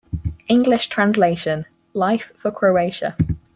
English 0.47 0.87
translation: 0.89 1.67
"Life 1.93 2.31
for 2.35 2.49
Croatia" 2.49 3.15